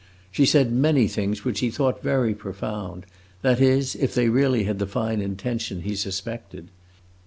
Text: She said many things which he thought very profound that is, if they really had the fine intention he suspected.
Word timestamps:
She 0.31 0.47
said 0.47 0.71
many 0.71 1.07
things 1.07 1.45
which 1.45 1.59
he 1.59 1.69
thought 1.69 2.01
very 2.01 2.33
profound 2.33 3.05
that 3.43 3.61
is, 3.61 3.93
if 3.93 4.15
they 4.15 4.29
really 4.29 4.63
had 4.63 4.79
the 4.79 4.87
fine 4.87 5.21
intention 5.21 5.81
he 5.83 5.95
suspected. 5.95 6.69